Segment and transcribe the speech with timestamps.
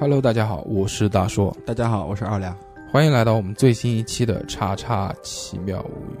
[0.00, 2.56] Hello，大家好，我是大硕，大家好，我是二两。
[2.90, 6.16] 欢迎来到我们最新一期的《叉叉奇妙物语》。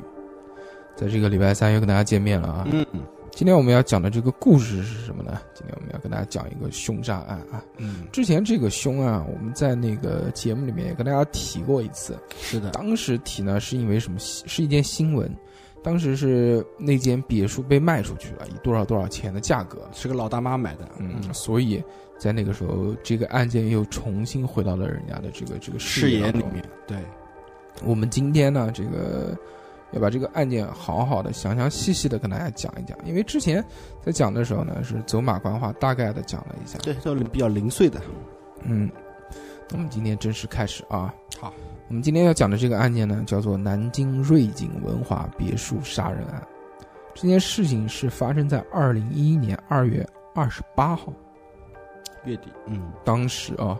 [1.00, 2.66] 在这个礼拜三又跟大家见面了啊！
[2.70, 2.84] 嗯
[3.32, 5.40] 今天我们要讲的这个故事是什么呢？
[5.54, 7.64] 今天我们要跟大家讲一个凶杀案啊。
[7.78, 14.18] 嗯，之前这个凶案我们在那个节目里面也跟大家提过一次，是的，当时提呢是因为什么？
[14.18, 15.34] 是一件新闻，
[15.82, 19.88] 当时是那间别墅被卖出去了，以多少多少钱的价格。
[19.92, 20.88] 是个老大妈买的。
[20.98, 21.82] 嗯，所以
[22.18, 26.98] 在那个时候，这个案件又重新回到了人家的这个这个视野里面，对，
[27.82, 29.34] 我们今天呢，这个
[29.92, 33.64] 要把这个案件好好的、详详细细的跟大家讲一讲，因为之前
[34.04, 36.78] 在讲的时候呢，是走马观花，大概的讲了一下。
[36.80, 37.98] 对，都比较零碎的。
[38.64, 38.90] 嗯，
[39.70, 41.14] 那我们今天正式开始啊。
[41.40, 41.54] 好，
[41.90, 46.40] 我们今天要讲的这个案件呢，叫做南京瑞景文华别墅杀人案。
[47.14, 51.12] 这件事情是发生在二零一一年二月二十八号。
[52.24, 53.76] 月底，嗯，当时啊，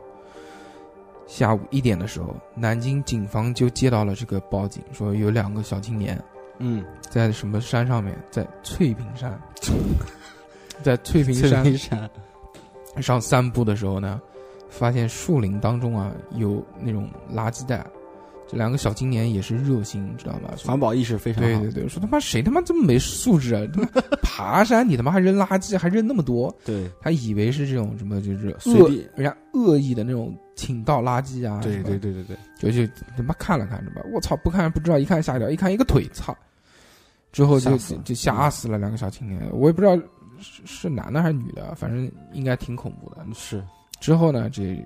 [1.28, 6.20] 下午一点的时候，南京警方就接到了这个报警，说有两个小青年
[6.58, 9.40] 嗯，在什么山上面，在翠屏山，
[10.82, 11.32] 在翠屏
[11.78, 12.10] 山，
[13.00, 14.20] 上散步的时候呢，
[14.68, 17.86] 发现树林当中啊有那种垃圾袋。
[18.50, 20.50] 这两个小青年也是热心，你知道吗？
[20.64, 21.48] 环保意识非常好。
[21.60, 23.62] 对对对，说他妈谁他妈这么没素质啊？
[23.72, 23.88] 他 妈
[24.22, 26.54] 爬山你他妈还扔垃圾，还扔那么多？
[26.64, 34.02] 对他以为是这种什么就是恶人家恶意的那种倾倒垃圾啊，对对对对对，就就他妈看了看是吧？
[34.12, 36.36] 我操，不看不知道，一看吓一跳，一看一个腿，操！
[37.32, 39.96] 之后就吓就吓死了两个小青年，我也不知道
[40.40, 43.24] 是是男的还是女的，反正应该挺恐怖的。
[43.32, 43.62] 是，
[44.00, 44.84] 之后呢，这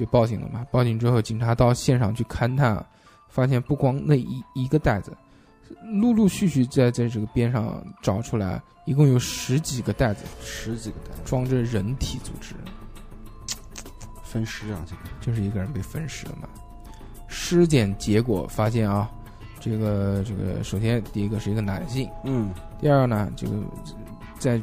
[0.00, 0.66] 就报警了嘛。
[0.70, 2.82] 报警之后，警察到现场去勘探，
[3.28, 5.14] 发现不光那一一个袋子，
[6.00, 12.54] 陆陆续续在在这个边上找出来，一共有十几个袋子，十几个袋子装着人体组织。
[14.24, 16.48] 分尸啊，这个就是一个人被分尸了嘛。
[17.28, 19.10] 尸检结果发现啊，
[19.60, 23.52] 这个这个，首先第一个是一个男性，嗯，第二呢，这个
[24.38, 24.58] 在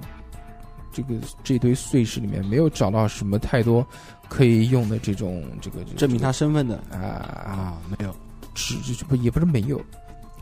[0.92, 1.14] 这个
[1.44, 3.86] 这堆碎石里面没有找到什么太多
[4.30, 8.16] 可以用的这种这个这个证明他身份的啊啊，啊，没有，
[8.54, 9.82] 只这不也不是没有，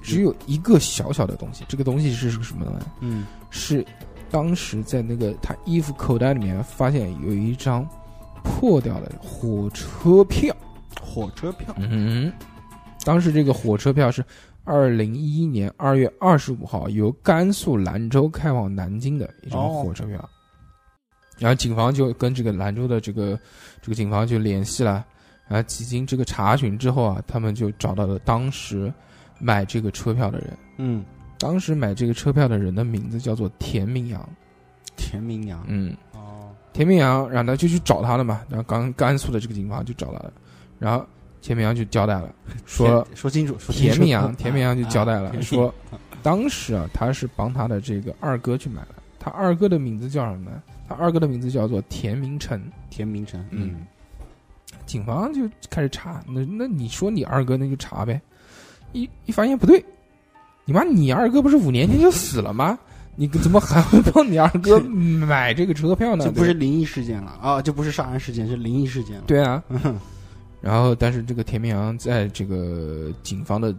[0.01, 1.63] 只有一个小小的东西。
[1.67, 2.85] 这个东西是个什么呢？
[3.01, 3.85] 嗯，是
[4.29, 7.87] 当时在那个他衣服口袋里面发现有一张
[8.43, 10.55] 破掉的火车票。
[11.01, 12.31] 火车票，嗯，
[13.03, 14.23] 当时这个火车票是
[14.63, 20.29] 二零一一年二月二十五号由甘肃兰州开往南京的一张哦火车票。
[21.37, 23.39] 然后警方就跟这个兰州的这个
[23.81, 25.05] 这个警方就联系了，
[25.47, 28.93] 然后几经这个查询之后啊，他们就找到了当时
[29.39, 30.57] 买这个车票的人。
[30.77, 31.03] 嗯，
[31.37, 34.29] 当时买这个车票的人的名字叫做田明阳。
[34.97, 38.41] 田明阳，嗯，哦，田明阳，然后他就去找他了嘛。
[38.47, 40.33] 然后刚甘肃的这个警方就找到了，
[40.79, 41.05] 然后
[41.41, 42.33] 田明阳就交代了，
[42.65, 45.73] 说说清楚，说清楚田明阳，田明阳就交代了， 啊说
[46.23, 48.95] 当时啊，他是帮他的这个二哥去买的。
[49.25, 50.61] 他二哥的名字叫什么呢？
[50.87, 52.61] 他二哥的名字叫做田明成。
[52.91, 53.87] 田明成，嗯嗯，
[54.85, 58.21] 警方就开始查，那那你说你二哥那就查呗。
[58.93, 59.83] 一一发现不对，
[60.63, 62.77] 你妈你二哥不是五年前就死了吗？
[63.15, 66.23] 你怎么还会帮你二哥 买这个车票呢？
[66.23, 69.23] 这不是灵异事件了啊，这不是杀人事件，是灵异事件了。
[69.25, 69.99] 对啊，嗯，
[70.61, 73.75] 然后，但是这个田明阳在这个警方的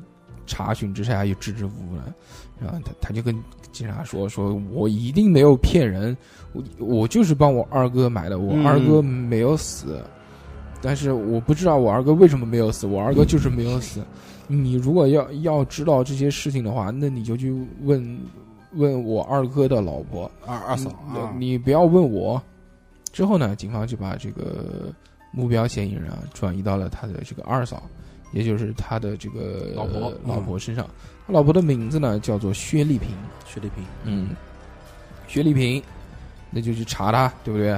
[0.46, 2.14] 查询之下又支支吾吾了，
[2.60, 3.34] 然后他他就跟
[3.72, 6.16] 警察说：“说我一定没有骗人，
[6.52, 8.66] 我我就是帮我二哥买的，我嗯。
[8.66, 10.02] 二哥没有死，
[10.80, 14.02] 但是我不知道我二哥为什么没有死，我二哥就是没有死。
[14.46, 17.52] 你如果要要知道这些事情的话，那你就去
[17.82, 18.18] 问
[18.74, 20.90] 问我二哥的老婆，二二嫂。
[21.12, 22.40] 你啊，你不要问我。
[23.12, 24.92] 之后呢，警方就把这个
[25.32, 27.82] 目标嫌疑人啊转移到了他的这个二嫂，
[28.32, 30.88] 也就是他的这个老婆呃老婆身上。
[31.26, 33.10] 他老婆的名字呢叫做薛丽萍。
[33.46, 34.30] 薛丽萍，嗯，
[35.26, 35.82] 薛丽萍，
[36.50, 37.70] 那就去查他，对不对？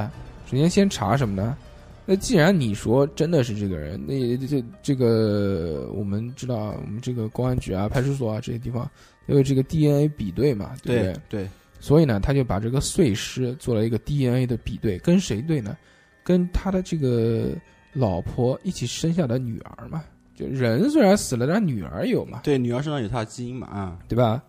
[0.51, 1.57] 首先先查什么呢？
[2.05, 8.91] 那既然你说真的是这个人，那这这个我们知道，我们这个公安局啊、派出所啊这些地方
[9.27, 11.13] 因为这个 DNA 比对嘛，对不对？
[11.13, 11.49] 对对，
[11.81, 15.77] 所以呢，他就把这个碎尸做了一个 DNA 的比对，跟谁对呢？
[16.25, 17.51] 跟他的这个
[17.93, 20.03] 老婆一起生下的女儿嘛。
[20.39, 24.41] 就人虽然死了，但女儿有嘛，对，女儿身上有她的基因嘛啊，对吧？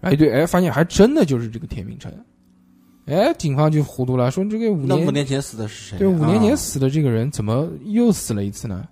[0.00, 2.10] 然后一对，哎，发现还真的就是这个田明成。
[3.04, 5.98] 哎，警方就糊涂了，说这个五那年五年前死的是谁？
[5.98, 8.88] 对五年前啊死的这个人怎么又死了一次呢？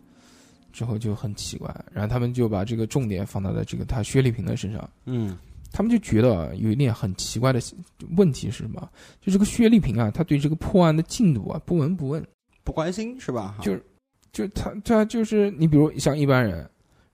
[0.73, 4.89] 之后就很奇怪，然后他们就把这个重点放到了这个他薛丽萍的身上。
[5.07, 5.37] 嗯
[5.75, 7.59] 他们就觉得啊有一点很奇怪的
[8.17, 8.87] 问题是什么？
[9.23, 12.23] 就这个薛丽萍啊，她对这个破案的进度啊不闻不问，
[12.63, 13.57] 不关心是吧？
[13.63, 13.75] 就
[14.33, 16.69] 就他他就是你，比如像一般人，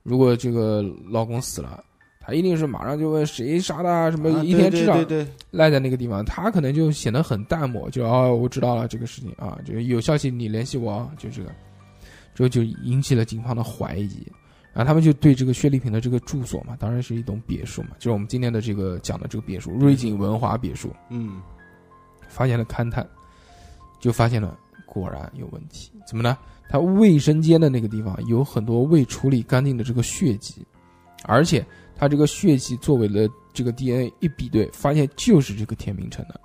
[0.04, 1.82] 如果这个老公死了，
[2.20, 4.96] 他一定是马上就问谁杀的啊，什么啊一天至少
[5.50, 11.50] 赖在那个地方，他可能就显得很淡漠，就哦，我知道了这个事情啊，就有消息你联系我啊，就这个，
[12.34, 14.24] 之后就引起了警方的怀疑，
[14.72, 21.42] 然后他们就对这个薛丽萍的这个住所嘛，当然是一栋别墅嘛，就是我们今天的这个讲的这个别墅瑞景文华别墅，嗯，
[22.28, 23.04] 发现了勘探，
[23.98, 24.56] 就发现了
[24.86, 26.38] 果然有问题，怎么呢？
[26.68, 30.66] 它卫生间的那个地方有很多未处理干净的这个血迹，
[31.24, 31.64] 而且
[31.96, 36.40] 它这个血迹作为了这个 DNA 一比对，发现就是这个田明成的。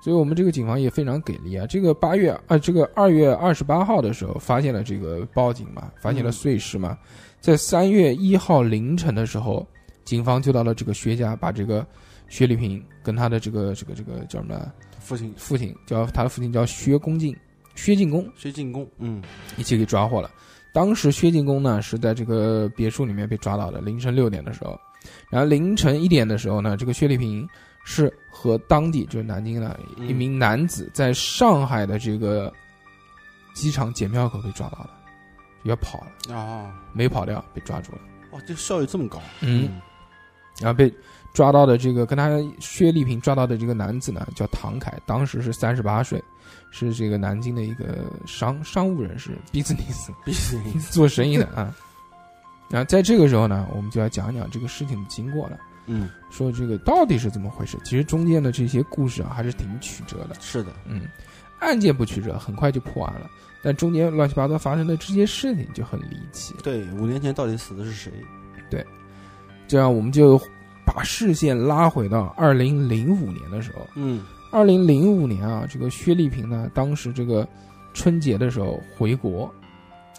[0.00, 1.66] 所以我们这个警方也非常给力啊！
[1.66, 6.96] 这个八月啊，这个二月二十八号的时候发现了这个报警嘛，发现了碎尸嘛，
[7.40, 9.66] 在三月一号凌晨的时候，
[10.04, 11.84] 警方就到了这个薛家，把这个
[12.28, 15.34] 薛丽萍跟他的这个这个这个叫什么父亲。
[15.36, 17.36] 父亲叫他的父亲叫薛公进，
[17.78, 19.22] 薛进公薛进公，嗯。
[19.56, 20.30] 一起给抓获了。
[20.72, 24.78] 当时薛进公呢是在这个别墅里面被抓到的，凌晨六点的时候，
[25.30, 27.48] 然后凌晨一点的时候呢，这个薛丽萍
[27.84, 32.52] 是和当地就是南京的一名男子在上海的这个
[33.54, 34.90] 机场检票口被抓到的，
[35.64, 37.98] 要跑了，啊，没跑掉，被抓住了。
[38.32, 39.80] 哇，这效率这么高，嗯，
[40.60, 40.92] 然后被
[41.32, 42.28] 抓到的这个跟他
[42.60, 46.22] 薛丽萍抓到的这个男子呢，叫唐凯，当时是三十八岁，
[46.70, 51.74] 是这个南京的一个商商务人士，business business 做生意的啊。
[52.70, 57.78] 然后在这个时候呢，我们就要讲讲这个事情的经过了，嗯，说这个到底是怎么回事。
[57.84, 60.36] 其实中间的这些故事啊，还是挺曲折的。
[60.38, 61.08] 是的，嗯，
[61.60, 63.30] 案件不曲折，很快就破案了，
[63.62, 66.54] 但中间乱七八糟发生的这些事情就很离奇。
[66.62, 68.12] 对，五年前到底死的是谁？
[68.70, 68.86] 对
[69.66, 70.38] 这样我们就
[70.84, 73.86] 把视线拉回到二零零五年的时候。
[73.94, 77.46] 嗯二零零五年啊，这个薛丽萍呢，当时这个
[77.92, 79.52] 春节的时候回国，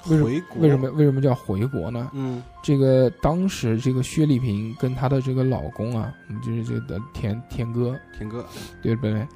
[0.08, 0.90] 为什么回国为什么？
[0.92, 2.10] 为什么叫回国呢？
[2.14, 8.46] 嗯这个当时这个薛丽萍跟她的这个老公啊，我们就是这个田田哥，田哥，
[8.82, 9.28] 对不对？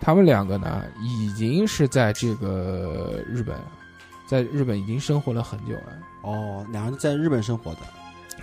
[0.00, 3.56] 他们两个呢，已经是在这个日本，
[4.28, 5.98] 在日本已经生活了很久了。
[6.22, 7.80] 哦，两人在日本生活的，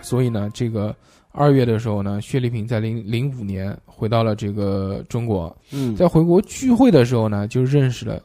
[0.02, 0.94] 所以呢，这个
[1.36, 8.22] 二月的时候呢，薛丽萍在零零五年回到了这个中国，嗯，在回国聚会的时候呢，就认识了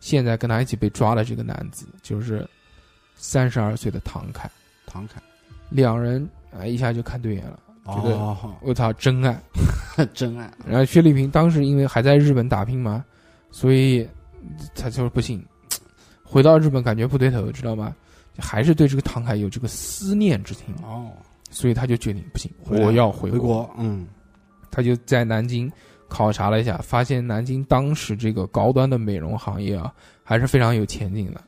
[0.00, 2.48] 现在跟他一起被抓的这个男子，就是
[3.14, 4.50] 三十二岁的唐凯。
[4.86, 5.20] 唐凯，
[5.70, 9.38] 两人啊一下就看对眼了，觉得哦，我操真爱。
[10.14, 13.04] 真爱，然后薛丽萍当时因为还在日本打拼嘛，
[13.50, 14.06] 所以
[14.74, 15.44] 他就是不行，
[16.22, 17.94] 回到日本感觉不对头，知道吗？
[18.36, 21.12] 还是对这个唐凯有这个思念之情，哦，
[21.54, 24.08] 所以他就决定不行，我要回回国，嗯
[24.72, 25.70] 他就在南京
[26.08, 31.40] 考察了一下，发现南京当时这个高端的美容行业啊，还是非常有前景的。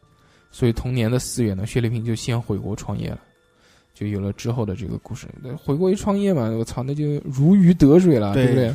[0.53, 3.19] 所以同年的四月呢，薛丽萍就先回国创业了，
[3.95, 5.27] 就有了之后的这个故事。
[5.43, 8.75] 那回国一创业嘛，我操，那就如鱼得水了，对对不对？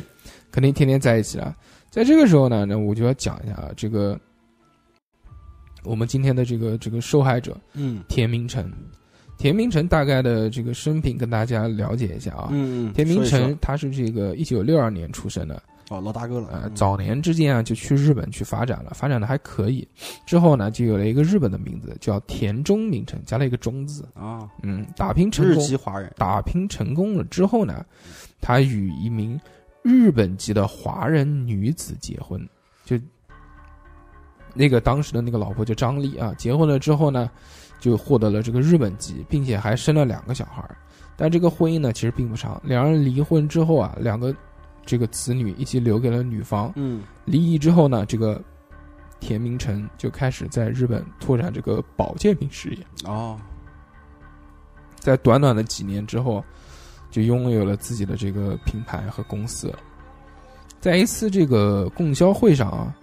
[0.50, 1.56] 肯定天天在一起了。
[1.88, 4.20] 在这个时候呢，那我就要讲一下啊，这个
[5.82, 8.70] 我们今天的这个这个受害者嗯田明成。
[9.38, 12.48] 田明成大概的这个生平跟大家了解一下啊。
[12.52, 19.86] 嗯嗯，田明成他是这个一九六二年出生的，哦，老大哥了，呃，嗯早年之间啊就去日本去发展了，发展的还可以。
[20.24, 24.06] 之后呢，就有了一个日本的名字叫田中明成，加了一个中字。
[24.14, 27.84] 啊，嗯，打拼成日功，籍华人，打拼成功了之后呢，
[28.40, 29.40] 他与一名
[29.82, 32.48] 日本籍的华人女子结婚，
[32.84, 32.96] 就
[34.54, 37.28] 那个当时的那个老婆叫张丽啊，结婚了之后呢，
[37.82, 40.76] 就获得了这个日本籍，并且还生了两个小孩儿。
[41.16, 42.60] 但这个婚姻呢，其实并不长。
[42.64, 44.32] 两人离婚之后啊，两个
[44.86, 46.72] 这个子女一起留给了女方。
[46.76, 48.40] 嗯离异之后呢，这个
[49.18, 52.86] 田明成就开始在日本拓展这个保健品事业。
[53.04, 53.36] 哦，
[55.00, 56.44] 在短短的几年之后，
[57.10, 59.74] 就拥有了自己的这个品牌和公司。
[60.78, 62.94] 在一次这个供销会上啊，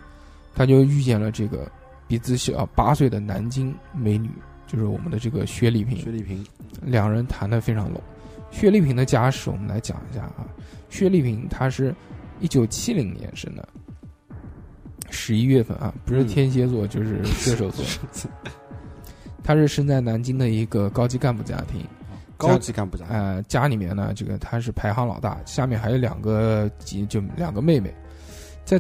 [0.56, 1.70] 他就遇见了这个
[2.08, 4.30] 比自己小八岁的南京美女，
[4.72, 5.98] 就是我们的这个薛丽萍。
[5.98, 6.46] 薛丽萍，
[6.82, 8.00] 两人谈得非常拢。
[8.52, 10.46] 薛丽萍的家世我们来讲一下啊，
[10.90, 11.94] 薛丽萍她是
[12.40, 13.68] 一九七零年生的，
[15.10, 17.84] 十一月份啊，不是嗯天蝎座、就是射手座。
[19.44, 21.84] 她是生在南京的一个高级干部家庭，
[22.38, 27.92] 高级干部家，呃，家里面呢，这个她是排行老大，下面还有两个几就两个妹妹，
[28.64, 28.80] 在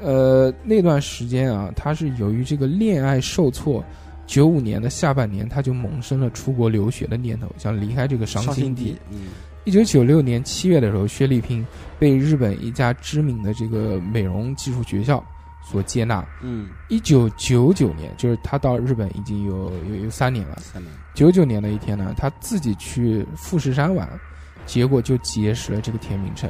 [0.00, 3.84] 呃那段时间啊，她是由于这个恋爱受挫，
[4.26, 8.96] 九五年的下半年，他就萌生了出国留学的念头，想离开这个伤伤心心地
[9.64, 11.66] 一九九六年七月的时候，薛丽萍
[11.98, 15.24] 被日本一家知名的这个美容技术学校
[15.68, 16.24] 所接纳。
[16.40, 20.56] 嗯，一九九九年，就是他到日本已经有有有三年了。
[20.60, 24.08] 三年，九九年的一天呢，他自己去富士山玩，
[24.66, 26.48] 结果就结识了这个田明成。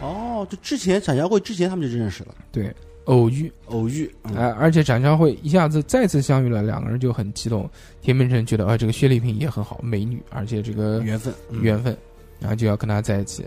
[0.00, 2.72] 哦，就之前展销会之前他们就认识了，对，
[3.04, 7.68] 偶遇，偶遇，嗯哎、而且展销会一下子再次相遇了，两个人就很激动。
[8.00, 11.96] 田明成觉得，啊、这个薛丽萍也很好，美女，而且这个缘分，嗯缘分，
[12.40, 13.44] 然后就要跟他在一起。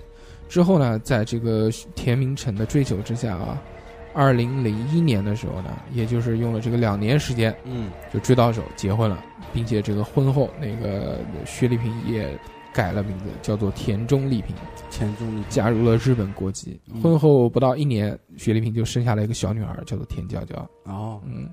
[0.47, 3.61] 之后呢，在这个田明成的追求之下啊，
[4.13, 9.23] 二零零一年的时候呢，也就是用了这个两年时间嗯，就追到手，结婚了，
[9.53, 12.29] 并且这个婚后那个薛丽萍也
[12.77, 14.55] 改了名字，叫做田中丽萍，
[14.91, 16.79] 田中丽，加入了日本国籍。
[16.93, 20.55] 嗯婚后不到一年，雪丽萍就生下了一个小女儿，叫做田娇娇。
[20.83, 21.49] 哦，嗯，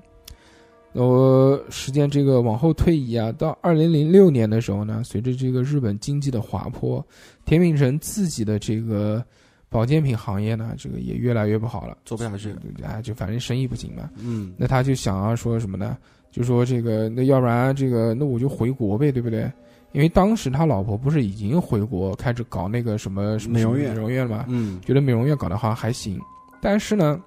[0.93, 7.03] 我，时间这个往后推移啊，到二零零六年的时候呢，随着这个日本经济的滑坡，
[7.43, 9.25] 田明琛自己的这个
[9.67, 14.11] 保健品行业呢，这个也越来越不好了，做不下去，啊，就反正生意不行嘛。
[14.19, 15.97] 嗯，那他就想要说什么呢？
[16.29, 19.51] 就说这个，那要不然这个，那我就回国呗，对不对？
[19.95, 24.45] 因为当时他老婆不是已经回国开始搞那个什么美容院美容院了吗？
[24.49, 26.19] 嗯，觉得美容院搞得好像还行，
[26.61, 27.17] 但是呢，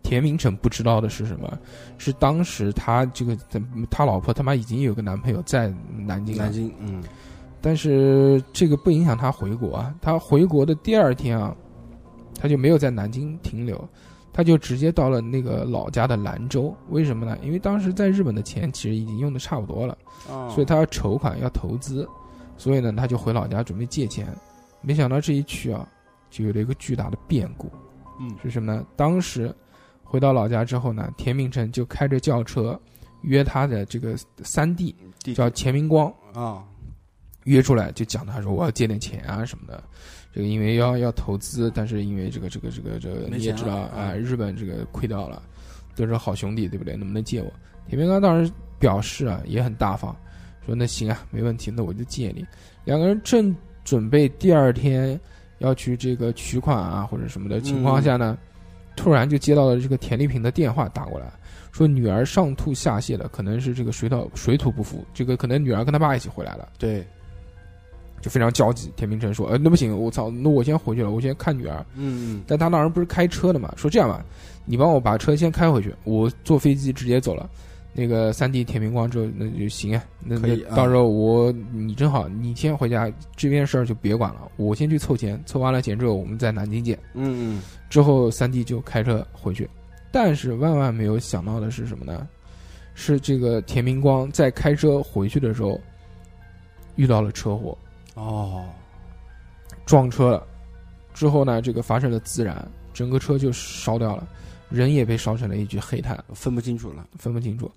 [0.00, 1.58] 田明成不知道的是什么？
[1.98, 3.36] 是当时他这个
[3.90, 7.02] 他老婆他妈已经有个男朋友在南京了，南京，嗯，
[7.60, 9.92] 但是这个不影响他回国啊。
[10.00, 11.52] 他回国的第二天啊，
[12.40, 13.76] 他就没有在南京停留，
[14.32, 16.74] 他就直接到了那个老家的兰州。
[16.88, 17.36] 为什么呢？
[17.42, 19.96] 因为当时在日本的钱其实已经用的差不多了。
[20.28, 22.08] 哦，所以他要筹款要投资，
[22.56, 24.26] 所以呢，他就回老家准备借钱。
[24.80, 25.86] 没想到这一去啊，
[26.30, 27.70] 就有了一个巨大的变故，
[28.20, 28.84] 嗯，是什么呢？
[28.96, 29.54] 当时
[30.02, 32.78] 回到老家之后呢，田明成就开着轿车
[33.22, 34.94] 约他的这个三弟
[35.34, 36.64] 叫钱明光啊，
[37.44, 39.82] 约出来，就讲他说我要借点钱啊什么的。
[40.32, 45.42] 这个因为要要投资，但是因为这个这个这个这个你也知道啊、日本这个亏掉了，
[45.94, 46.96] 都是好兄弟，对不对？
[46.96, 47.52] 能不能借我？
[47.88, 50.16] 田明刚当时表示啊，也很大方，
[50.64, 52.46] 说那行啊，没问题，那我就借你。
[52.84, 55.20] 两个人正准备第二天
[55.58, 58.38] 要去这个取款啊或者什么的情况下呢，
[58.96, 61.30] 突然就接到了这个田丽萍的电话打过来，
[61.72, 66.68] 说女儿上吐下泻的，可能是这个水土水土不服，这个可能女儿跟他爸一起回来了。
[66.78, 67.06] 对，
[68.22, 68.90] 就非常焦急。
[68.96, 71.84] 田明成说：“呃，那不行，我操，那我先回去了，我先看女儿。
[71.94, 74.24] 嗯嗯，但他当时不是开车的嘛，说这样吧，
[74.64, 77.50] 你帮我把车先开回去，我坐飞机直接走了。
[77.94, 86.98] 那个三弟田明光之后，那就行啊，那可以啊那到时候我你正好，你先回家，这边事儿就别管了，我先去凑钱，凑完了钱之后，我们在南京见。
[87.12, 89.68] 嗯嗯，之后三弟就开车回去，
[90.10, 92.26] 但是万万没有想到的是什么呢？
[92.94, 95.78] 是这个田明光在开车回去的时候
[96.96, 97.76] 遇到了车祸。”
[98.14, 98.64] 哦，
[99.86, 100.46] 撞车了，
[101.14, 104.28] 之后呢，这个发生了自燃，整个车就烧掉了，
[104.68, 107.70] 人也被烧成了一具黑炭，分不清楚了，分不清楚。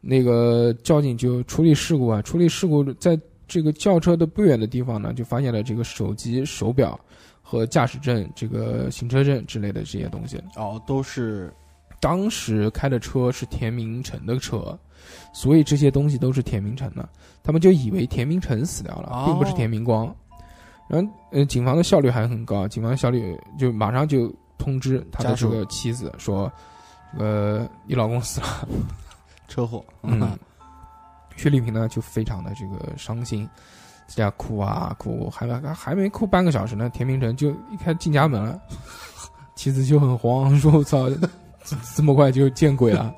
[0.00, 6.98] 那个交警就处理事故啊，处理事故，在这个轿车的不远的地方呢，就发现了这个手机、手表
[7.42, 10.40] 和驾驶证、这个行车证之类的这些东西。
[10.56, 11.52] 哦，都是，
[12.00, 14.78] 当时开的车是田明成的车，
[15.32, 17.08] 所以这些东西都是田明成的，
[17.42, 20.14] 他们就以为田明成死掉了，哦并不是田明光。
[20.88, 26.50] 然后，呃，警方的效率还很高，警方效率就马上就通知他的这个妻子说，
[27.16, 28.68] 呃，你老公死了。
[29.46, 30.36] 车祸，嗯，
[31.36, 33.48] 薛丽萍呢就非常的这个伤心，
[34.08, 38.60] 在家哭啊哭，还还还没哭半个小时呢，田明成就一开进家门了，
[39.54, 41.08] 妻子就很慌，说我操，
[41.64, 43.14] 这这么快就见鬼了。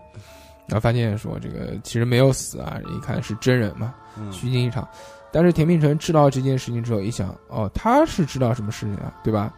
[0.73, 4.88] 然后发现说这个其实没有死啊，一看是真人嘛，嗯虚惊一场。
[5.31, 9.52] 但是田明成知道这件事情之后，一想，哦，他是知道什么事情啊，对吧？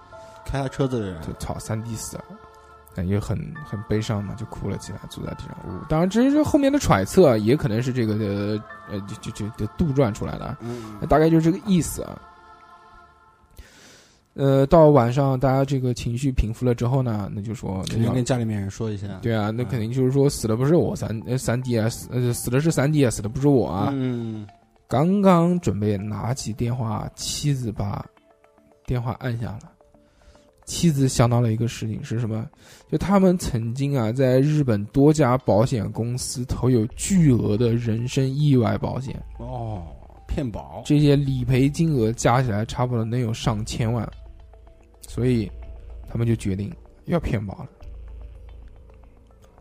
[0.44, 2.25] 开他车子的人，就操，三弟死了，
[2.97, 5.56] 感觉很很悲伤嘛，就哭了起来，坐在地上。
[5.66, 12.21] 呜当然，这是后面的揣测啊，也可能是这个的呃，就就就就杜撰出来的啊，嗯大概就是这个意思啊。
[14.34, 23.90] 呃，到晚上大家这个情绪平复了之后呢，那就说肯定那要跟家里面人说一下，对啊，那嗯肯定就是说死的不是我三呃三弟啊，死呃死的是三弟啊，死的不是我啊。
[23.92, 24.46] 嗯，
[24.88, 28.04] 刚刚准备拿起电话，妻子把
[28.86, 29.60] 电话按下了。
[30.66, 32.48] 妻子想到了一个事情是什么？
[32.90, 39.82] 就他们曾经啊，在日本多家保险公司投有巨额的人身意外保险，哦，
[40.26, 44.10] 骗保，这些理赔金额加起来差不多能有上千万，
[45.08, 45.50] 所以
[46.08, 46.73] 他们就决定
[47.06, 47.68] 要骗保了。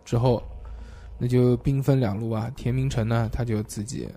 [0.05, 0.43] 之后，
[1.17, 2.51] 那就兵分两路啊。
[2.55, 4.07] 田明成呢，他就自己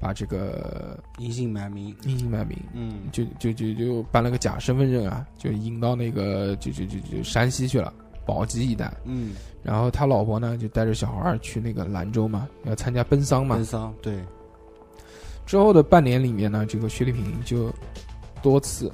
[0.00, 7.92] 把这个隐姓埋名，隐姓埋名，嗯，就就就就办了个假身份证啊，就引到那个就就就就山西去了。
[8.26, 8.90] 宝鸡一带。
[9.04, 13.64] 嗯，然后他老婆呢就带着小孩儿去那个兰州嘛，要参加奔丧嘛奔。
[13.64, 14.18] 丧，对，
[15.44, 17.70] 之后的半年里面呢，这个薛丽萍就
[18.42, 18.90] 多次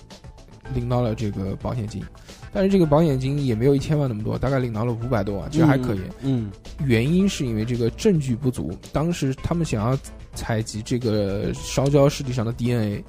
[0.74, 2.02] 领到了这个保险金，
[2.52, 6.00] 但是这个保险金也没有一千万那么多，大概领到了五百多万，其实还可以。
[6.22, 6.50] 嗯，
[6.84, 9.98] 原因是因为这个证据不足，当时他们想要
[10.34, 13.04] 采集这个烧焦尸体上的 DNA，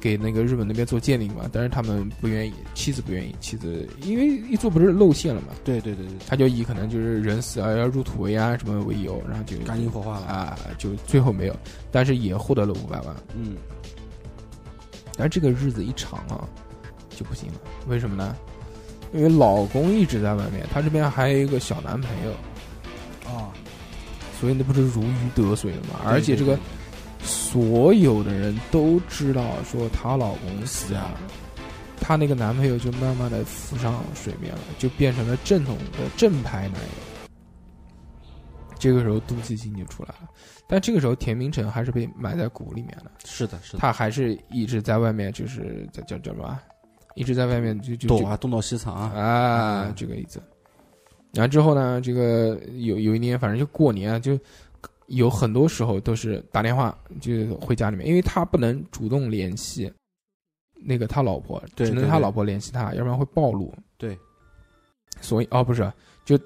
[0.00, 11.56] 给那个日本那边做鉴定嘛，但是他们不愿意，妻子不愿意，妻子因为一做不是露馅了嘛，对对对对，他就以可能就是人死啊要入土为安什么为由，然后就赶紧火化了，啊，就最后没有，
[11.90, 13.16] 但是也获得了五百万。
[13.34, 13.56] 嗯，
[15.16, 16.46] 但是这个日子一长啊，
[17.16, 17.54] 就不行了。
[17.88, 18.36] 为什么呢？
[19.12, 22.32] 因为老公一直在外面，她这边还有一个小男朋友，
[23.30, 23.50] 啊，
[24.38, 26.00] 所以那不是如鱼得水了吗？
[26.04, 26.58] 而且这个
[27.22, 31.14] 所有的人都知道说她老公死啊，
[32.00, 36.88] 她那个男朋友就慢慢的浮上水面了，就变成了正统的正牌男友。
[38.78, 40.28] 这个时候妒忌心就出来了，
[40.68, 43.10] 但这个时候田明成还是被埋在鼓里面的。
[43.24, 46.58] 是的，是的，他还是一直在外面，就是在叫叫什么，
[47.16, 50.40] 一直在外面就就就躲啊，东躲西藏啊，啊嗯，这个意思。
[51.32, 54.38] 然后之后呢，这个有有一年，反正就过年啊，就
[55.06, 59.92] 有很多时候都是打电话就回家里面，因为他不能主动联系
[60.74, 63.74] 那个他老婆，只能他老婆联系他，要不然会暴露。
[63.98, 64.16] 对，
[65.20, 65.90] 所以哦，不是，
[66.24, 66.38] 就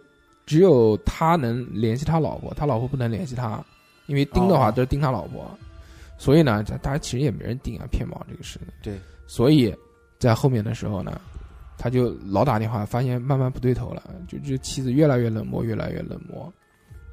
[0.47, 3.65] 只有他能联系他老婆，他老婆不能联系他，
[4.07, 5.45] 因为盯的话哦都是盯他老婆。
[6.19, 8.61] 所以呢，大家其实也没人盯啊，骗保这个事。
[8.83, 9.75] 对，所以
[10.21, 11.21] 在后面的时候呢，
[11.77, 16.53] 他就老打电话，发现慢慢不对头了，就这妻子越来越冷漠，越来越冷漠，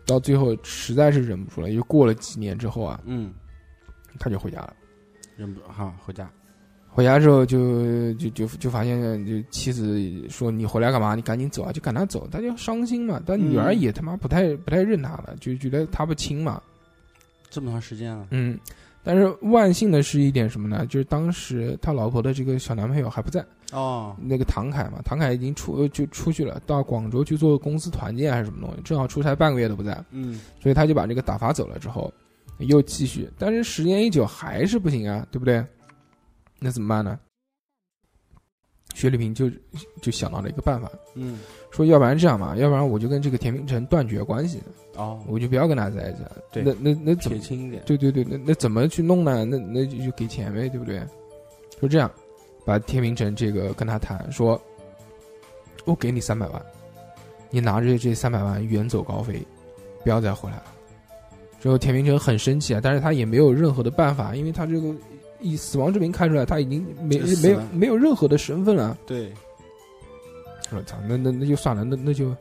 [0.06, 3.34] 到最后实在是忍不住了，又过了几年之后啊，嗯，
[4.20, 4.76] 他就回家了。
[5.38, 6.30] 忍不住哈回家，
[6.90, 11.14] 回家之后就就就就发现，就妻子说你回来干嘛？
[11.14, 11.72] 你赶紧走啊！
[11.72, 13.22] 就赶他走，他就伤心嘛。
[13.24, 16.62] 但女儿嗯也他妈不太不太认他了，就觉得他不亲嘛。
[17.50, 18.60] 这么长时间了，嗯，
[19.08, 20.86] 但是万幸的是一点什么呢？
[20.88, 23.42] 就是当时他老婆的这个小男朋友还不在，
[23.72, 32.14] 哦，那个唐凯嘛，唐凯已经出就出去了，到广州去做公司团建还是什么东西，正好出差半个月都不在，嗯，所以他就把这个打发走了之后，
[32.58, 35.66] 又继续，但是时间一久还是不行啊，对不对？
[36.60, 37.18] 那怎么办呢？
[38.98, 39.48] 薛丽萍就
[40.02, 41.38] 就想到了一个办法，嗯，
[41.70, 44.60] 说要不然这样吧，要不然我就跟这个田明成断绝关系，
[44.96, 46.38] 哦，我就不要跟他在一起了。
[46.52, 47.40] 对那那那怎么撇？
[47.40, 49.46] 清一点，对对对，那那怎么去弄呢？
[49.46, 51.00] 那那就就给钱呗，对不对？
[51.80, 52.10] 就这样，
[52.66, 54.60] 把田明成这个跟他谈说，
[55.86, 56.60] 我给你三百万，
[57.52, 59.46] 你拿着这三百万远走高飞，
[60.04, 60.64] 不要再回来了。
[61.62, 64.92] 之后田明成很生气啊，但是他也没有任何的办法，因为他这个
[65.40, 68.98] 以死亡之名看出来他已经没没有没有任何的身份了。
[69.06, 69.32] 对，
[70.72, 72.36] 我操，那那那就算了，那那就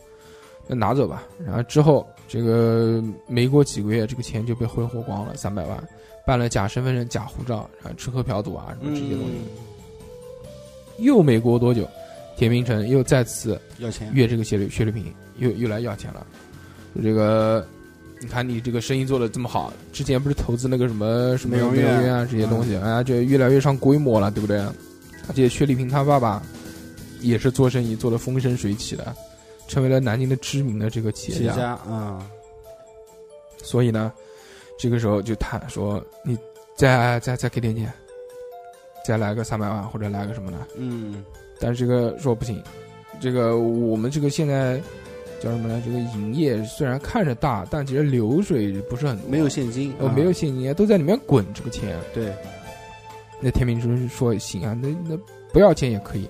[0.66, 1.24] 那拿走吧。
[1.44, 5.88] 然后之后这个没过几个月，这个钱就被挥霍光了，三百万，
[6.26, 9.34] 办了假身份证、假护照，然后吃喝嫖赌啊什么这些东西。
[10.98, 11.88] 嗯，又没过多久，
[12.36, 16.26] 田明成又再次要钱，约这个薛丽薛丽萍，又又来要钱了。
[17.02, 17.66] 这个，
[18.18, 24.58] 你看你这个生意做的这么好，之前不是投资那个什么什么美容院院啊这些东西，哎，就越来越上规模了，对不对？
[25.28, 26.42] 而且薛丽萍她爸爸
[27.20, 29.14] 也是做生意做的风生水起的，
[29.68, 31.72] 成为了南京的知名的这个企业家。
[31.72, 32.26] 啊，
[33.62, 34.12] 所以呢，
[34.78, 36.38] 这个时候就谈说，你
[36.76, 37.92] 再再再给点钱，
[39.04, 40.58] 再来个三百万或者来个什么的。
[40.76, 41.24] 嗯，
[41.58, 42.62] 但是这个说不行，
[43.20, 44.80] 这个我们这个现在
[45.40, 45.82] 叫什么呢？
[45.84, 51.96] 这个营业虽然看着大，但其实流水不是很多没有现金，呃啊没有现金，都在里面滚这个钱。
[52.14, 52.32] 对，
[53.40, 55.16] 那天明春说行啊，那那
[55.52, 56.26] 不要钱也可以，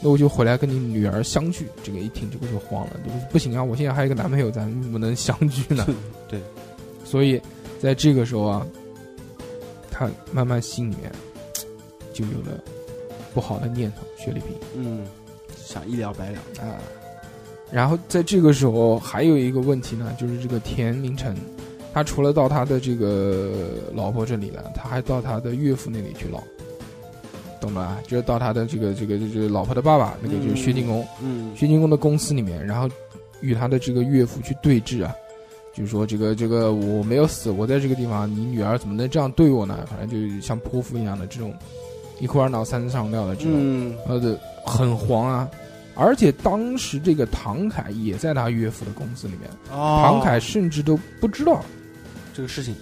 [0.00, 1.66] 那我就回来跟你女儿相聚。
[1.82, 5.86] 这个一听这个就慌了，对不不行啊，我现在还有一个男朋友，咱怎么能相聚呢？
[6.28, 6.38] 对，
[7.04, 7.40] 所以
[7.80, 8.66] 在这个时候啊，
[9.90, 11.10] 他慢慢心里面
[12.12, 12.62] 就有了
[13.32, 14.54] 不好的念头，薛丽萍。
[14.76, 15.06] 嗯，
[15.56, 16.76] 想一了百了，啊。
[17.72, 21.34] 然后在这个时候还有一个问题呢，就是这个田明成，
[21.92, 26.42] 他除了到他的这个老婆这里了，他还到他的岳父那里去捞，
[27.60, 27.98] 懂了吧？
[28.06, 32.88] 就是到他的这个这个就是老婆的爸爸，那个就是薛定公，嗯，薛定公的公司里面，然后
[33.40, 35.14] 与他的这个岳父去对峙啊。
[35.72, 39.78] 就是说，这个这个我没有死，我在这个地方，你女儿怎么能这样对我呢？
[39.88, 41.54] 反正就像泼妇一样的这种，
[42.18, 45.48] 一哭二闹三上吊的这种，嗯，呃，的很黄啊。
[46.00, 51.62] 而且当时这个唐凯也在他岳父的公司里面，哦，唐凯甚至都不知道，
[52.32, 52.74] 这个事情，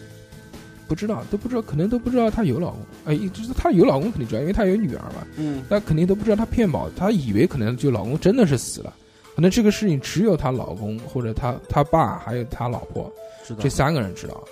[0.86, 2.80] 不知道都不知道，可能都不知道他有老公。
[3.06, 5.26] 哎，就是他有老公肯定知道，因为他有女儿嘛。
[5.36, 8.94] 嗯，那肯定都不知道他骗保，他以为可能就老公真的是死了，
[9.34, 13.12] 可能这个事情只有她老公或者她她爸还有她老婆
[13.46, 14.42] 知道这三个人知道，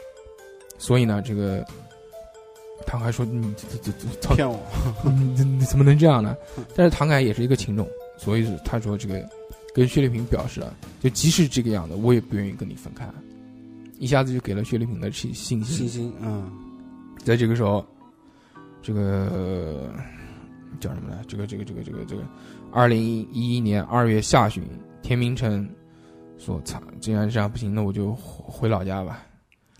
[0.78, 1.64] 所以呢，这个
[2.86, 4.58] 唐凯说：“你这这这操，骗我，
[5.04, 6.36] 你你你怎么能这样呢？”
[6.76, 9.28] 但是唐凯也是一个情种，所以他说这个
[9.74, 13.06] 跟薛丽萍表示啊，就即使这个样子，我也不愿意跟你分开，
[13.98, 15.76] 一下子就给了薛丽萍的信信心。
[15.76, 16.50] 信心，嗯，
[17.24, 17.84] 在这个时候，
[18.82, 19.00] 这个、
[19.32, 19.92] 呃
[20.78, 21.22] 叫什么呢？
[21.26, 22.22] 这个这个这个这个这个，
[22.70, 23.02] 二零
[23.32, 24.62] 一一年二月下旬，
[25.00, 25.66] 田明成
[26.36, 29.24] 说：“操，既然这样不行，那我就回回老家吧，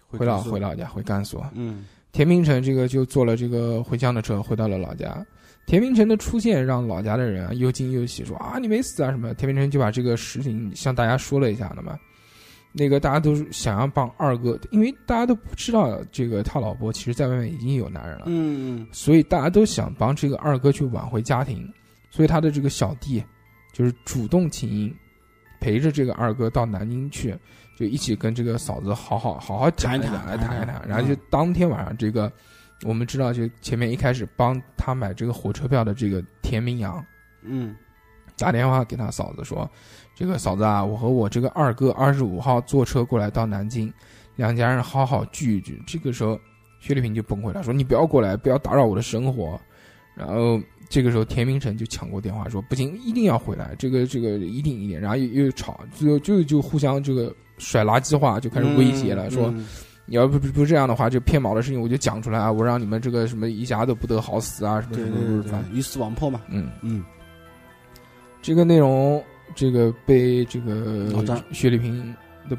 [0.07, 5.25] 回老回，老家回甘肃。”嗯，田明成这个就坐了这个回乡的车，回到了老家。
[5.67, 9.35] 田明成的出现让老家的人啊又惊又喜，说啊你没死啊什么。
[9.35, 11.99] 田明成就把这个事情向大家说了一下那么。
[12.79, 21.67] 那个大家都想要帮二哥，因为大家都不知道这个他老婆其实在外面已经有男人了，嗯嗯，所以大家都想帮这个二哥去挽回家庭。
[22.11, 23.23] 所以他的这个小弟
[23.73, 24.95] 就是主动请缨
[25.59, 27.35] 陪着这个二哥到南京去，
[27.79, 32.31] 就一起跟这个嫂子好好好好讲一谈，来谈一谈然后就当天晚上，这个
[32.85, 37.05] 我们知道，就前面一开始帮他买这个火车票的这个田明阳
[37.43, 37.75] 嗯，
[38.37, 39.71] 打电话给他嫂子说
[40.15, 43.93] ：“这个嫂子啊，我和我这个二哥二十五号坐车过来到南京，
[44.35, 46.39] 两家人好好聚一聚。”这个时候，
[46.81, 49.59] 薛丽萍就崩溃了，说：“你不要过来，不要打扰我的生活。”
[50.15, 59.67] 然后这个时候，田明成就抢过电话说：“不行，一定要回来，这个这个一定一定。”然后又又吵，就就就互相这个甩垃圾话，就开始威胁了，说：“嗯
[60.07, 67.05] 你要不不不这样的话，就骗毛的事情我就讲出来啊，我让你们这个什么一家都不得好死啊，什么什么鱼死网破嘛，嗯。”嗯，
[68.41, 69.23] 这个内容，
[69.55, 71.11] 这个被这个
[71.53, 72.15] 薛丽萍
[72.49, 72.57] 的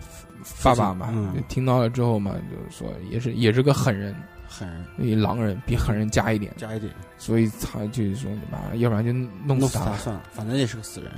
[0.62, 1.42] 爸爸嘛，嗯。
[1.48, 4.14] 听到了之后嘛，就是说也是也是个狠人，
[4.46, 4.86] 狠人。
[4.98, 9.92] 比狼人比狠人加一点，加一点，所以他就是说你妈，要不然就弄弄死死他吧。
[9.94, 11.10] 他算了，反正也是个死人，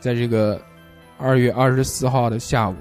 [0.00, 0.60] 在这个
[1.18, 2.74] 二月二十四号的下午，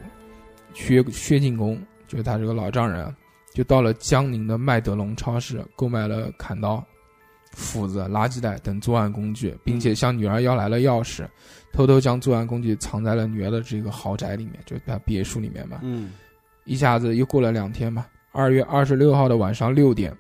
[0.74, 1.80] 薛薛进公
[2.12, 3.16] 就是他这个老丈人啊，
[3.54, 6.86] 就到了江宁的麦德龙超市购买了砍刀、
[7.54, 11.26] 斧子、垃圾袋等作案工具，并且向女儿要来了钥匙，
[11.72, 15.80] 偷偷将作案工具藏在了女儿的这个豪宅里面，就是他别墅里面嘛。
[15.84, 16.12] 嗯
[16.66, 20.14] 一下子又过了两天嘛，二月二十六号的晚上六点，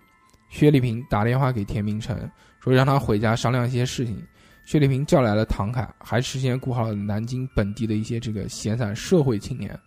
[0.49, 2.17] 薛丽萍打电话给田明成，
[2.61, 4.25] 说让他回家商量一些事情。
[4.63, 9.77] 薛丽萍叫来了唐凯，还事先雇好了南京本地的一些这个闲散社会青年，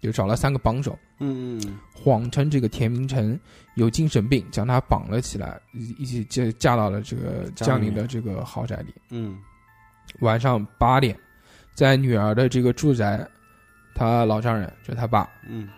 [0.00, 3.38] 就找了三个帮手，嗯嗯谎称这个田明成
[3.74, 8.02] 有精神病，将他绑了起来，一一起就架到了这个江家里面宁。
[8.02, 8.94] 的这个豪宅里。
[9.10, 9.38] 嗯。
[10.20, 11.18] 晚上八点，
[11.74, 13.26] 在女儿的这个住宅，
[13.94, 15.68] 他老丈人就是他爸，嗯。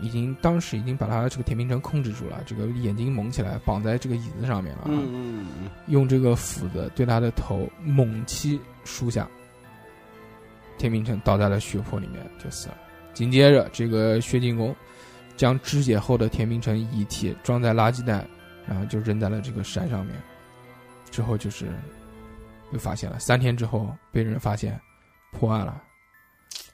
[0.00, 5.70] 已经当时已经把他这个田明成控制住了，这个眼睛蒙起来，绑在这个椅子上面了啊，嗯嗯嗯。
[5.86, 9.28] 用这个斧子对他的头猛击数下，
[10.78, 12.74] 田明成倒在了血泊里面就死了。
[13.14, 14.74] 紧接着，这个薛进公
[15.36, 18.26] 将肢解后的田明成遗体装在垃圾袋，
[18.68, 20.14] 然后就扔在了这个山上面。
[21.10, 21.66] 之后就是
[22.72, 24.78] 被发现了，三天之后被人发现，
[25.30, 25.82] 破案了。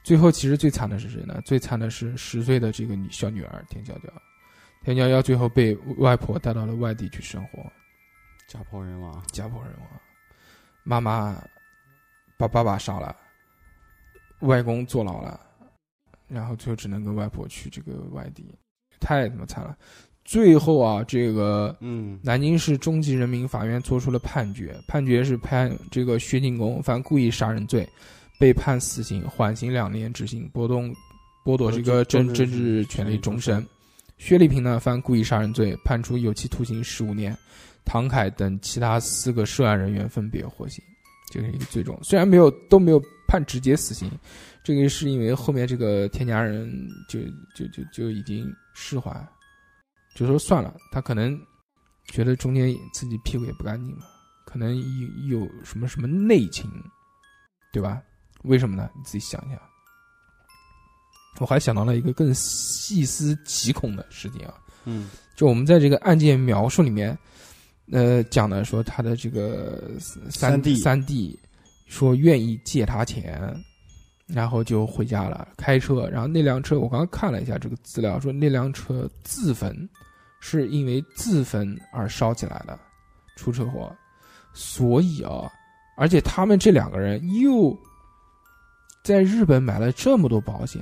[0.03, 1.42] 最后其实最惨的是谁呢？
[1.44, 4.09] 最惨的是十岁的这个女小女儿田娇娇，
[4.83, 7.70] 田娇娇最后被外婆带到了外地去生活，
[8.48, 10.00] 家破人亡，家破人亡，
[10.85, 11.37] 妈妈
[12.38, 13.14] 把爸爸杀了，
[14.40, 15.38] 外公坐牢了，
[16.30, 18.44] 然后最后只能跟外婆去这个外地，
[19.00, 19.76] 太他妈惨了。
[20.24, 27.88] 最后啊，这个嗯南京市中级人民法院作出了判决，判决是判这个薛进公犯故意杀人罪，
[28.38, 30.80] 被判死刑，缓刑两年执行，剥夺
[31.44, 33.66] 剥夺这个政政治权利终身。
[34.18, 37.36] 薛丽萍呢犯故意杀人罪，判处有期徒刑十五年。
[37.82, 40.84] 唐凯等其他四个涉案人员分别获刑，
[41.32, 44.10] 这个是一个最终，虽然没有都没有判直接死刑，
[44.64, 46.68] 这个是因为后面这个田家人
[47.08, 47.20] 就
[47.54, 49.14] 就就就已经释怀，
[50.16, 51.40] 就说算了，他可能
[52.06, 54.02] 觉得中间自己屁股也不干净嘛，
[54.44, 54.76] 可能
[55.28, 56.68] 有有什么什么内情，
[57.72, 58.02] 对吧？
[58.42, 58.90] 为什么呢？
[58.96, 59.60] 你自己想一下。
[61.38, 67.16] 我还想到了一个更细思极恐的事情啊，嗯就我们在这个案件描述里面，
[67.92, 71.38] 呃，讲的说他的这个三三弟三弟
[71.90, 73.53] 说愿意借他钱，
[74.26, 79.88] 然后就回家了，开车，然后那辆车我刚刚看了一下这个资料，说那辆车自焚，
[80.40, 82.79] 是因为自焚而烧起来的，
[83.37, 83.92] 出车祸，
[84.55, 85.50] 所以啊，
[85.96, 87.76] 而且他们这两个人又
[89.03, 90.81] 在日本买了这么多保险，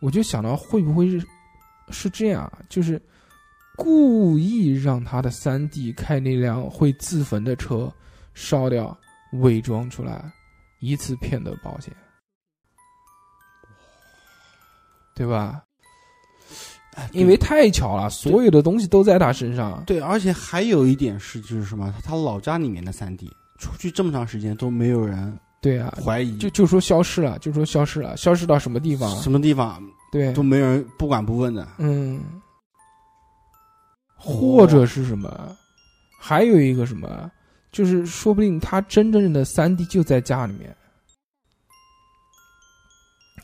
[0.00, 1.26] 我就想到会不会是
[1.88, 3.00] 是这样，就是。
[3.80, 7.88] 故意让他的三弟开那辆会自焚的车
[8.34, 8.98] 烧掉，
[9.32, 10.30] 伪装出来，
[10.80, 11.94] 一次骗的保险。
[15.14, 15.64] 对吧？
[16.94, 19.82] 哎因为太巧了，所有的东西都在他身上。
[19.84, 29.14] 对，而且还有一点是，就是什么，他老家里面的三弟出去这么长时间都没有人对啊，怀疑，就就说消失了，就说消失了，消失到什么地方？
[29.22, 31.66] 什么地方对都，没人不管不问的。
[31.78, 32.20] 嗯，
[34.16, 35.56] 或者是什么？
[36.20, 37.30] 还有一个什么？
[37.78, 40.76] 就是说不定他真正的三弟就在家里面，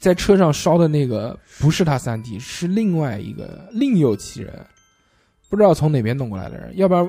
[0.01, 4.53] 在车上烧的那个不是他三弟，是另外一个另有其人，
[5.49, 6.77] 不知道从哪边弄过来的人。
[6.77, 7.09] 要不然，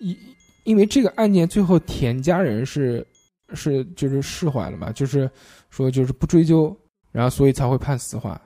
[0.00, 0.16] 因
[0.64, 3.06] 因为这个案件最后田家人是
[3.52, 5.30] 是就是释怀了嘛，就是
[5.68, 6.74] 说就是不追究，
[7.10, 8.40] 然后所以才会判死缓。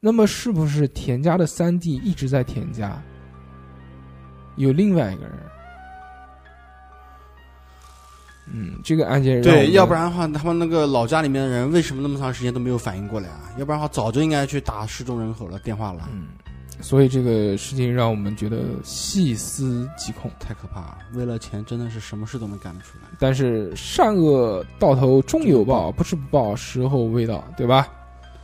[0.00, 2.98] 那么是不是田家的三弟一直在田家？
[4.56, 5.51] 有另外一个人？
[8.52, 13.50] 嗯，这个案件对，要不然的话，他们那个老家里面的人为什么那么长时间都没有反应过来啊？
[13.58, 16.26] 要不然的话，早就应该去打失踪人口了电话了，嗯，
[16.80, 20.30] 所以这个事情让我们觉得细思极恐。
[20.38, 20.98] 太可怕了。
[21.14, 23.08] 为了钱，真的是什么事都能干得出来。
[23.18, 27.88] 但是善恶到头终有报，不是不报，时候未到，对吧？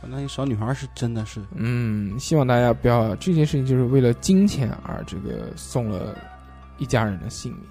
[0.07, 6.17] 那些小女孩是真的是，嗯，希望大家不要这件事情就是为了金钱而这个送了
[6.77, 7.61] 一家人的性命。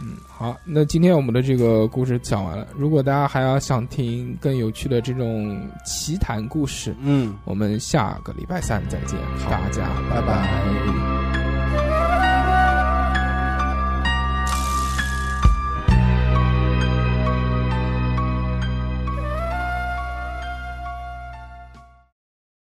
[0.00, 2.66] 嗯，好，那今天我们的这个故事讲完了。
[2.76, 11.13] 如果大家还要想听更有趣的这种奇谈故事，嗯，我们下个礼拜三再见，大家拜拜拜